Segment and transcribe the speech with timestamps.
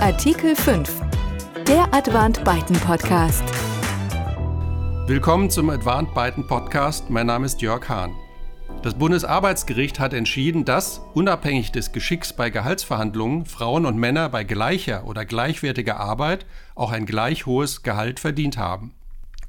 [0.00, 1.02] Artikel 5.
[1.66, 3.42] Der Advant Byten Podcast.
[5.08, 7.10] Willkommen zum Advant Byten Podcast.
[7.10, 8.14] Mein Name ist Jörg Hahn.
[8.84, 15.04] Das Bundesarbeitsgericht hat entschieden, dass, unabhängig des Geschicks bei Gehaltsverhandlungen, Frauen und Männer bei gleicher
[15.04, 18.94] oder gleichwertiger Arbeit auch ein gleich hohes Gehalt verdient haben.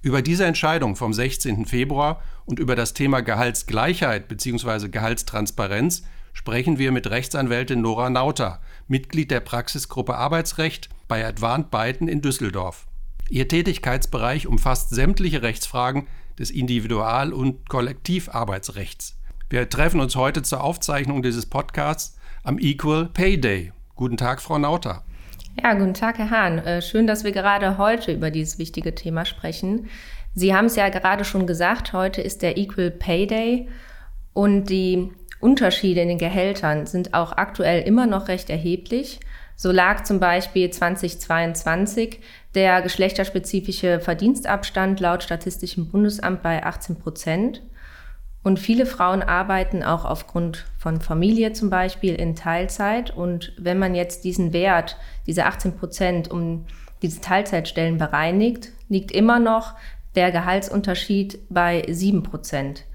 [0.02, 1.68] Über diese Entscheidung vom 16.
[1.68, 4.88] Februar und über das Thema Gehaltsgleichheit bzw.
[4.88, 6.02] Gehaltstransparenz
[6.40, 12.88] sprechen wir mit Rechtsanwältin Nora Nauter, Mitglied der Praxisgruppe Arbeitsrecht bei Advant Byten in Düsseldorf.
[13.30, 16.08] Ihr Tätigkeitsbereich umfasst sämtliche Rechtsfragen
[16.40, 19.20] des Individual- und Kollektivarbeitsrechts.
[19.50, 23.74] Wir treffen uns heute zur Aufzeichnung dieses Podcasts am Equal Pay Day.
[23.98, 25.04] Guten Tag, Frau Nauter.
[25.62, 26.60] Ja, guten Tag, Herr Hahn.
[26.60, 29.90] Äh, schön, dass wir gerade heute über dieses wichtige Thema sprechen.
[30.36, 33.68] Sie haben es ja gerade schon gesagt, heute ist der Equal Pay Day
[34.32, 39.20] und die Unterschiede in den Gehältern sind auch aktuell immer noch recht erheblich.
[39.56, 42.20] So lag zum Beispiel 2022
[42.56, 47.62] der geschlechterspezifische Verdienstabstand laut Statistischem Bundesamt bei 18 Prozent.
[48.42, 53.12] Und viele Frauen arbeiten auch aufgrund von Familie zum Beispiel in Teilzeit.
[53.12, 56.66] Und wenn man jetzt diesen Wert, diese 18 Prozent, um
[57.02, 59.74] diese Teilzeitstellen bereinigt, liegt immer noch
[60.16, 62.86] der Gehaltsunterschied bei 7 Prozent.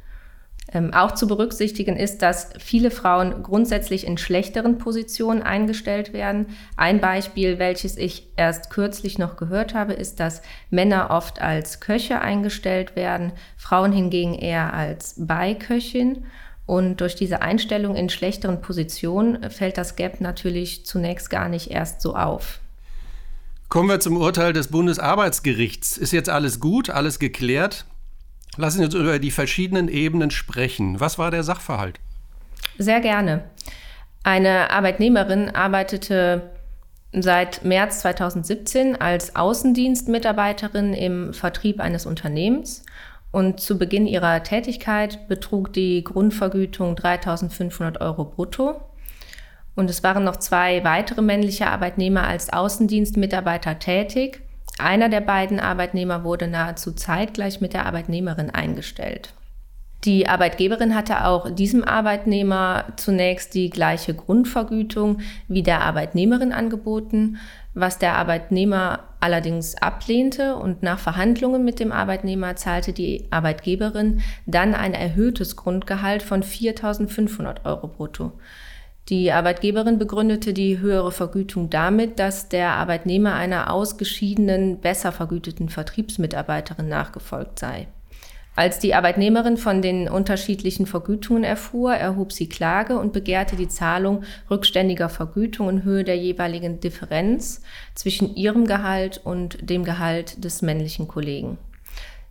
[0.72, 6.46] Ähm, auch zu berücksichtigen ist, dass viele Frauen grundsätzlich in schlechteren Positionen eingestellt werden.
[6.76, 12.20] Ein Beispiel, welches ich erst kürzlich noch gehört habe, ist, dass Männer oft als Köche
[12.20, 16.24] eingestellt werden, Frauen hingegen eher als Beiköchin.
[16.66, 22.00] Und durch diese Einstellung in schlechteren Positionen fällt das Gap natürlich zunächst gar nicht erst
[22.00, 22.60] so auf.
[23.68, 25.98] Kommen wir zum Urteil des Bundesarbeitsgerichts.
[25.98, 27.84] Ist jetzt alles gut, alles geklärt?
[28.56, 31.00] Lassen Sie uns über die verschiedenen Ebenen sprechen.
[31.00, 31.98] Was war der Sachverhalt?
[32.78, 33.44] Sehr gerne.
[34.22, 36.50] Eine Arbeitnehmerin arbeitete
[37.12, 42.84] seit März 2017 als Außendienstmitarbeiterin im Vertrieb eines Unternehmens
[43.34, 48.80] und zu Beginn ihrer Tätigkeit betrug die Grundvergütung 3.500 Euro brutto.
[49.74, 54.40] Und es waren noch zwei weitere männliche Arbeitnehmer als Außendienstmitarbeiter tätig.
[54.84, 59.32] Einer der beiden Arbeitnehmer wurde nahezu zeitgleich mit der Arbeitnehmerin eingestellt.
[60.04, 67.38] Die Arbeitgeberin hatte auch diesem Arbeitnehmer zunächst die gleiche Grundvergütung wie der Arbeitnehmerin angeboten,
[67.72, 74.74] was der Arbeitnehmer allerdings ablehnte und nach Verhandlungen mit dem Arbeitnehmer zahlte die Arbeitgeberin dann
[74.74, 78.32] ein erhöhtes Grundgehalt von 4.500 Euro brutto.
[79.10, 86.88] Die Arbeitgeberin begründete die höhere Vergütung damit, dass der Arbeitnehmer einer ausgeschiedenen, besser vergüteten Vertriebsmitarbeiterin
[86.88, 87.86] nachgefolgt sei.
[88.56, 94.22] Als die Arbeitnehmerin von den unterschiedlichen Vergütungen erfuhr, erhob sie Klage und begehrte die Zahlung
[94.48, 97.62] rückständiger Vergütung in Höhe der jeweiligen Differenz
[97.94, 101.58] zwischen ihrem Gehalt und dem Gehalt des männlichen Kollegen.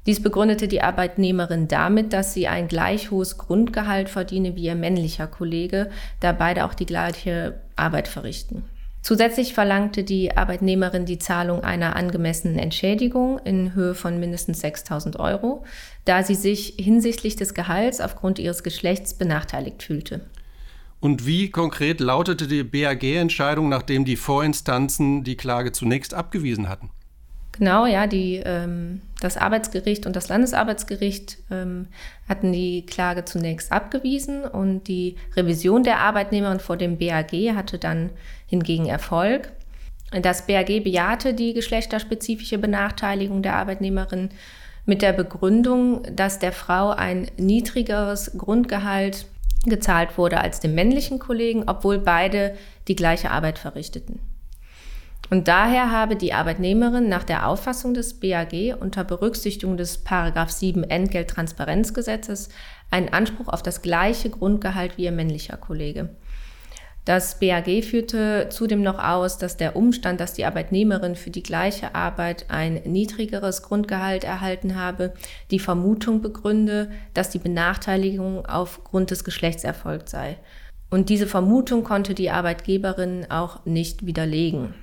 [0.05, 5.27] Dies begründete die Arbeitnehmerin damit, dass sie ein gleich hohes Grundgehalt verdiene wie ihr männlicher
[5.27, 8.65] Kollege, da beide auch die gleiche Arbeit verrichten.
[9.01, 15.65] Zusätzlich verlangte die Arbeitnehmerin die Zahlung einer angemessenen Entschädigung in Höhe von mindestens 6.000 Euro,
[16.05, 20.21] da sie sich hinsichtlich des Gehalts aufgrund ihres Geschlechts benachteiligt fühlte.
[21.01, 26.89] Und wie konkret lautete die BAG-Entscheidung, nachdem die Vorinstanzen die Klage zunächst abgewiesen hatten?
[27.53, 31.87] Genau, ja, die, ähm, das Arbeitsgericht und das Landesarbeitsgericht ähm,
[32.27, 38.09] hatten die Klage zunächst abgewiesen und die Revision der Arbeitnehmerin vor dem BAG hatte dann
[38.47, 39.51] hingegen Erfolg.
[40.21, 44.29] Das BAG bejahte die geschlechterspezifische Benachteiligung der Arbeitnehmerin
[44.85, 49.27] mit der Begründung, dass der Frau ein niedrigeres Grundgehalt
[49.65, 52.55] gezahlt wurde als dem männlichen Kollegen, obwohl beide
[52.87, 54.19] die gleiche Arbeit verrichteten.
[55.33, 60.83] Und daher habe die Arbeitnehmerin nach der Auffassung des BAG unter Berücksichtigung des Paragraph 7
[60.83, 62.49] Entgelttransparenzgesetzes
[62.91, 66.09] einen Anspruch auf das gleiche Grundgehalt wie ihr männlicher Kollege.
[67.03, 71.95] Das BAG führte zudem noch aus, dass der Umstand, dass die Arbeitnehmerin für die gleiche
[71.95, 75.15] Arbeit ein niedrigeres Grundgehalt erhalten habe,
[75.49, 80.37] die Vermutung begründe, dass die Benachteiligung aufgrund des Geschlechts erfolgt sei.
[80.91, 84.75] Und diese Vermutung konnte die Arbeitgeberin auch nicht widerlegen.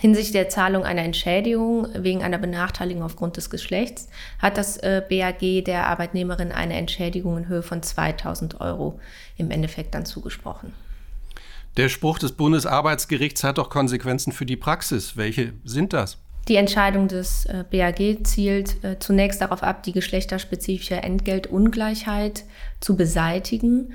[0.00, 4.08] Hinsichtlich der Zahlung einer Entschädigung wegen einer Benachteiligung aufgrund des Geschlechts
[4.38, 9.00] hat das äh, BAG der Arbeitnehmerin eine Entschädigung in Höhe von 2000 Euro
[9.36, 10.72] im Endeffekt dann zugesprochen.
[11.76, 15.16] Der Spruch des Bundesarbeitsgerichts hat doch Konsequenzen für die Praxis.
[15.16, 16.18] Welche sind das?
[16.48, 22.44] Die Entscheidung des äh, BAG zielt äh, zunächst darauf ab, die geschlechterspezifische Entgeltungleichheit
[22.80, 23.92] zu beseitigen.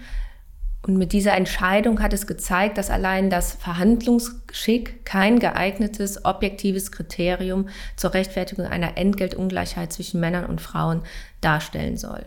[0.85, 7.69] Und mit dieser Entscheidung hat es gezeigt, dass allein das Verhandlungsgeschick kein geeignetes objektives Kriterium
[7.95, 11.03] zur Rechtfertigung einer Entgeltungleichheit zwischen Männern und Frauen
[11.39, 12.25] darstellen soll.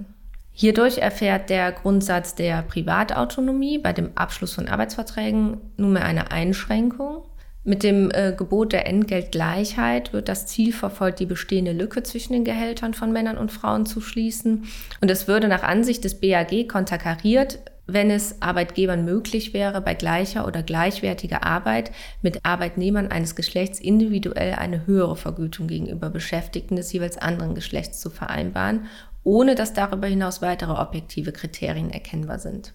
[0.53, 7.25] Hierdurch erfährt der Grundsatz der Privatautonomie bei dem Abschluss von Arbeitsverträgen nunmehr eine Einschränkung.
[7.63, 12.45] Mit dem äh, Gebot der Entgeltgleichheit wird das Ziel verfolgt, die bestehende Lücke zwischen den
[12.45, 14.65] Gehältern von Männern und Frauen zu schließen.
[15.03, 20.47] Und es würde nach Ansicht des BAG konterkariert, wenn es Arbeitgebern möglich wäre, bei gleicher
[20.47, 21.93] oder gleichwertiger Arbeit
[22.23, 28.11] mit Arbeitnehmern eines Geschlechts individuell eine höhere Vergütung gegenüber Beschäftigten des jeweils anderen Geschlechts zu
[28.11, 28.89] vereinbaren
[29.27, 32.73] ohne dass darüber hinaus weitere objektive Kriterien erkennbar sind.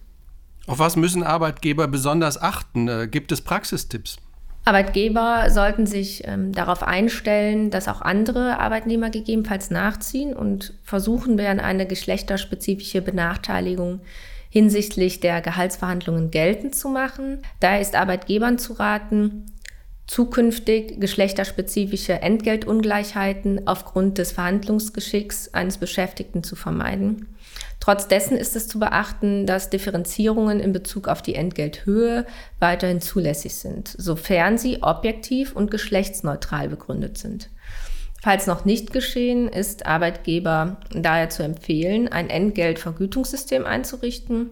[0.67, 2.89] Auf was müssen Arbeitgeber besonders achten?
[2.89, 4.17] Äh, gibt es Praxistipps?
[4.65, 11.61] Arbeitgeber sollten sich ähm, darauf einstellen, dass auch andere Arbeitnehmer gegebenenfalls nachziehen und versuchen werden,
[11.61, 14.01] eine geschlechterspezifische Benachteiligung
[14.51, 17.39] hinsichtlich der Gehaltsverhandlungen geltend zu machen.
[17.61, 19.45] Daher ist Arbeitgebern zu raten,
[20.07, 27.27] zukünftig geschlechterspezifische Entgeltungleichheiten aufgrund des Verhandlungsgeschicks eines Beschäftigten zu vermeiden.
[27.79, 32.25] Trotz dessen ist es zu beachten, dass Differenzierungen in Bezug auf die Entgelthöhe
[32.59, 37.49] weiterhin zulässig sind, sofern sie objektiv und geschlechtsneutral begründet sind.
[38.21, 44.51] Falls noch nicht geschehen, ist Arbeitgeber daher zu empfehlen, ein Entgeltvergütungssystem einzurichten,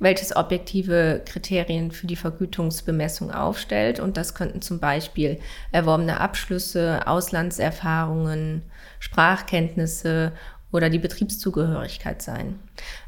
[0.00, 4.00] welches objektive Kriterien für die Vergütungsbemessung aufstellt.
[4.00, 5.38] Und das könnten zum Beispiel
[5.70, 8.62] erworbene Abschlüsse, Auslandserfahrungen,
[8.98, 10.32] Sprachkenntnisse
[10.72, 12.58] oder die Betriebszugehörigkeit sein.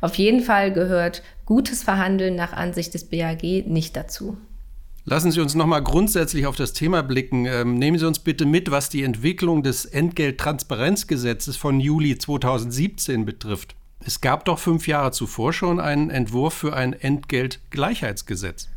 [0.00, 4.37] Auf jeden Fall gehört gutes Verhandeln nach Ansicht des BAG nicht dazu.
[5.08, 7.47] Lassen Sie uns noch mal grundsätzlich auf das Thema blicken.
[7.47, 13.76] Ähm, nehmen Sie uns bitte mit, was die Entwicklung des Entgelttransparenzgesetzes von Juli 2017 betrifft.
[14.00, 18.69] Es gab doch fünf Jahre zuvor schon einen Entwurf für ein Entgeltgleichheitsgesetz.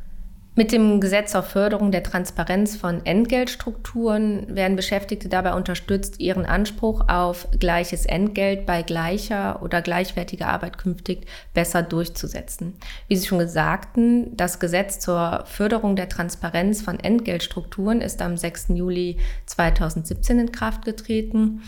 [0.56, 7.08] Mit dem Gesetz zur Förderung der Transparenz von Entgeltstrukturen werden Beschäftigte dabei unterstützt, ihren Anspruch
[7.08, 12.74] auf gleiches Entgelt bei gleicher oder gleichwertiger Arbeit künftig besser durchzusetzen.
[13.08, 18.70] Wie Sie schon sagten, das Gesetz zur Förderung der Transparenz von Entgeltstrukturen ist am 6.
[18.70, 21.62] Juli 2017 in Kraft getreten.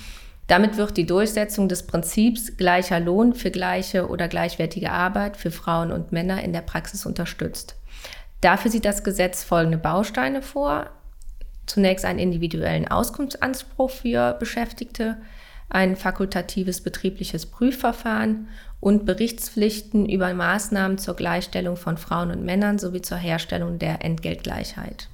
[0.48, 5.94] Damit wird die Durchsetzung des Prinzips gleicher Lohn für gleiche oder gleichwertige Arbeit für Frauen
[5.94, 7.78] und Männer in der Praxis unterstützt.
[8.42, 10.90] Dafür sieht das Gesetz folgende Bausteine vor.
[11.68, 15.18] Zunächst einen individuellen Auskunftsanspruch für Beschäftigte,
[15.70, 18.50] ein fakultatives betriebliches Prüfverfahren
[18.80, 25.08] und Berichtspflichten über Maßnahmen zur Gleichstellung von Frauen und Männern sowie zur Herstellung der Entgeltgleichheit.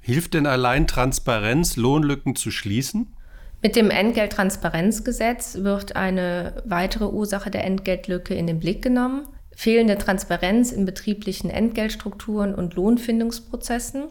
[0.00, 3.14] Hilft denn allein Transparenz, Lohnlücken zu schließen?
[3.62, 9.26] Mit dem Entgelttransparenzgesetz wird eine weitere Ursache der Entgeltlücke in den Blick genommen.
[9.56, 14.04] Fehlende Transparenz in betrieblichen Entgeltstrukturen und Lohnfindungsprozessen.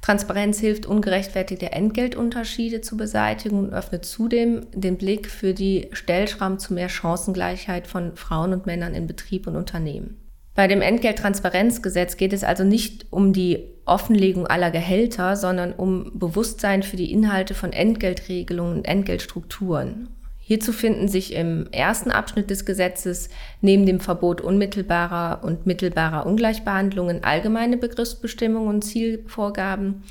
[0.00, 6.72] Transparenz hilft, ungerechtfertigte Entgeltunterschiede zu beseitigen und öffnet zudem den Blick für die Stellschrauben zu
[6.72, 10.16] mehr Chancengleichheit von Frauen und Männern in Betrieb und Unternehmen.
[10.54, 16.82] Bei dem Entgelttransparenzgesetz geht es also nicht um die Offenlegung aller Gehälter, sondern um Bewusstsein
[16.82, 20.08] für die Inhalte von Entgeltregelungen und Entgeltstrukturen.
[20.48, 23.28] Hierzu finden sich im ersten Abschnitt des Gesetzes
[23.60, 30.04] neben dem Verbot unmittelbarer und mittelbarer Ungleichbehandlungen allgemeine Begriffsbestimmungen und Zielvorgaben.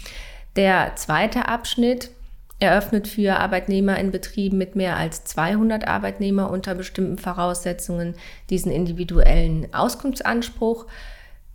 [0.56, 2.12] Der zweite Abschnitt
[2.60, 8.14] eröffnet für Arbeitnehmer in Betrieben mit mehr als 200 Arbeitnehmer unter bestimmten Voraussetzungen
[8.52, 10.86] diesen individuellen Auskunftsanspruch.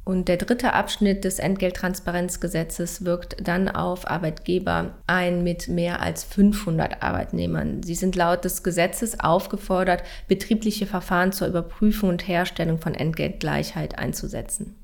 [0.05, 7.03] Und der dritte Abschnitt des Entgelttransparenzgesetzes wirkt dann auf Arbeitgeber ein mit mehr als 500
[7.03, 7.85] Arbeitnehmern.
[7.85, 14.75] Sie sind laut des Gesetzes aufgefordert, betriebliche Verfahren zur Überprüfung und Herstellung von Entgeltgleichheit einzusetzen.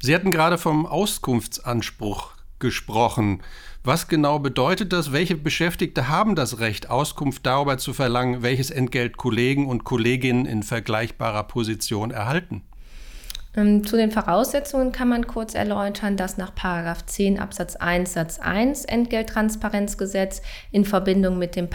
[0.00, 3.42] Sie hatten gerade vom Auskunftsanspruch gesprochen.
[3.84, 5.12] Was genau bedeutet das?
[5.12, 10.62] Welche Beschäftigte haben das Recht, Auskunft darüber zu verlangen, welches Entgelt Kollegen und Kolleginnen in
[10.62, 12.62] vergleichbarer Position erhalten?
[13.54, 16.54] Ähm, zu den Voraussetzungen kann man kurz erläutern, dass nach
[17.06, 21.68] 10 Absatz 1 Satz 1 Entgelttransparenzgesetz in Verbindung mit dem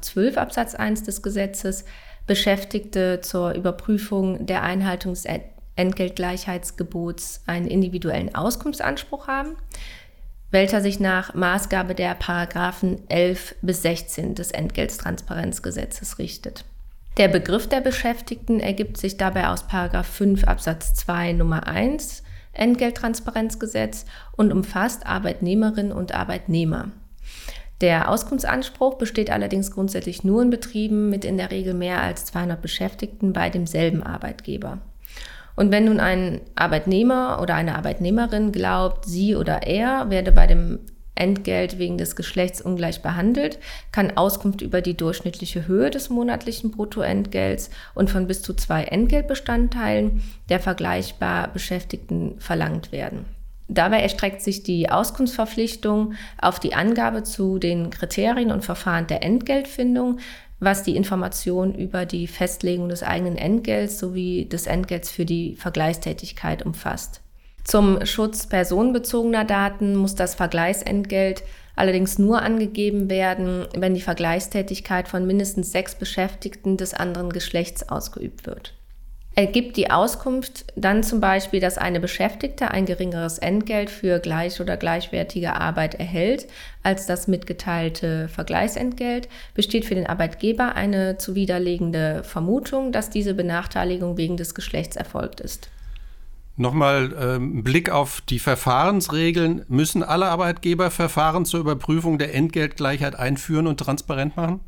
[0.00, 1.84] 12 Absatz 1 des Gesetzes
[2.26, 5.26] Beschäftigte zur Überprüfung der Einhaltung des
[5.76, 9.56] Entgeltgleichheitsgebots einen individuellen Auskunftsanspruch haben
[10.52, 16.66] welcher sich nach Maßgabe der Paragraphen 11 bis 16 des Entgelttransparenzgesetzes richtet.
[17.18, 22.22] Der Begriff der Beschäftigten ergibt sich dabei aus Paragraph 5 Absatz 2 Nummer 1
[22.54, 26.88] Entgelttransparenzgesetz und umfasst Arbeitnehmerinnen und Arbeitnehmer.
[27.82, 32.62] Der Auskunftsanspruch besteht allerdings grundsätzlich nur in Betrieben mit in der Regel mehr als 200
[32.62, 34.78] Beschäftigten bei demselben Arbeitgeber.
[35.54, 40.78] Und wenn nun ein Arbeitnehmer oder eine Arbeitnehmerin glaubt, sie oder er werde bei dem
[41.14, 43.58] Entgelt wegen des Geschlechts ungleich behandelt,
[43.92, 50.22] kann Auskunft über die durchschnittliche Höhe des monatlichen Bruttoentgelts und von bis zu zwei Entgeltbestandteilen
[50.48, 53.26] der vergleichbar Beschäftigten verlangt werden.
[53.68, 60.18] Dabei erstreckt sich die Auskunftsverpflichtung auf die Angabe zu den Kriterien und Verfahren der Entgeltfindung,
[60.60, 66.64] was die Information über die Festlegung des eigenen Entgelts sowie des Entgelts für die Vergleichstätigkeit
[66.64, 67.20] umfasst.
[67.64, 71.42] Zum Schutz personenbezogener Daten muss das Vergleichsentgelt
[71.76, 78.46] allerdings nur angegeben werden, wenn die Vergleichstätigkeit von mindestens sechs Beschäftigten des anderen Geschlechts ausgeübt
[78.46, 78.74] wird.
[79.34, 84.76] Ergibt die Auskunft dann zum Beispiel, dass eine Beschäftigte ein geringeres Entgelt für gleich oder
[84.76, 86.48] gleichwertige Arbeit erhält
[86.82, 94.18] als das mitgeteilte Vergleichsentgelt, besteht für den Arbeitgeber eine zu widerlegende Vermutung, dass diese Benachteiligung
[94.18, 95.70] wegen des Geschlechts erfolgt ist.
[96.56, 99.64] Nochmal ähm, Blick auf die Verfahrensregeln.
[99.68, 104.60] Müssen alle Arbeitgeber Verfahren zur Überprüfung der Entgeltgleichheit einführen und transparent machen?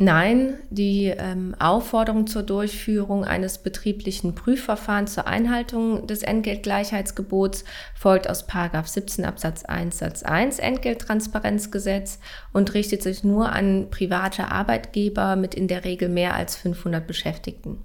[0.00, 7.64] Nein, die ähm, Aufforderung zur Durchführung eines betrieblichen Prüfverfahrens zur Einhaltung des Entgeltgleichheitsgebots
[7.96, 12.20] folgt aus 17 Absatz 1 Satz 1 Entgelttransparenzgesetz
[12.52, 17.78] und richtet sich nur an private Arbeitgeber mit in der Regel mehr als 500 Beschäftigten.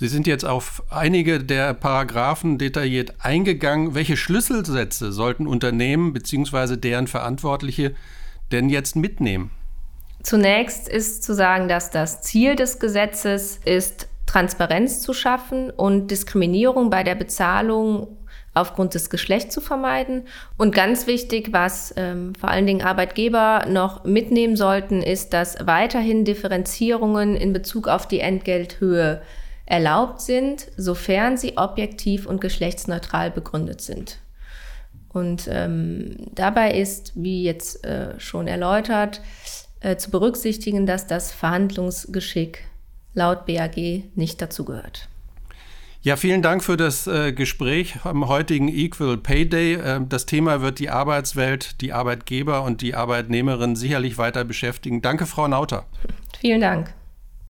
[0.00, 3.96] Sie sind jetzt auf einige der Paragraphen detailliert eingegangen.
[3.96, 6.76] Welche Schlüsselsätze sollten Unternehmen bzw.
[6.76, 7.96] deren Verantwortliche
[8.52, 9.50] denn jetzt mitnehmen?
[10.22, 16.90] Zunächst ist zu sagen, dass das Ziel des Gesetzes ist, Transparenz zu schaffen und Diskriminierung
[16.90, 18.06] bei der Bezahlung
[18.54, 20.28] aufgrund des Geschlechts zu vermeiden.
[20.56, 26.24] Und ganz wichtig, was ähm, vor allen Dingen Arbeitgeber noch mitnehmen sollten, ist, dass weiterhin
[26.24, 29.22] Differenzierungen in Bezug auf die Entgelthöhe
[29.68, 34.18] erlaubt sind, sofern sie objektiv und geschlechtsneutral begründet sind.
[35.10, 39.20] Und ähm, dabei ist, wie jetzt äh, schon erläutert,
[39.80, 42.64] äh, zu berücksichtigen, dass das Verhandlungsgeschick
[43.14, 43.76] laut BAG
[44.14, 45.08] nicht dazugehört.
[46.00, 49.74] Ja, vielen Dank für das äh, Gespräch am heutigen Equal Pay Day.
[49.74, 55.02] Äh, das Thema wird die Arbeitswelt, die Arbeitgeber und die Arbeitnehmerinnen sicherlich weiter beschäftigen.
[55.02, 55.84] Danke, Frau Nauter.
[56.40, 56.94] Vielen Dank.